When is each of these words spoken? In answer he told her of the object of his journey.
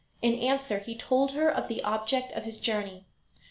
In 0.23 0.33
answer 0.33 0.79
he 0.79 0.97
told 0.97 1.33
her 1.33 1.47
of 1.47 1.67
the 1.67 1.83
object 1.83 2.31
of 2.35 2.43
his 2.43 2.57
journey. 2.59 3.05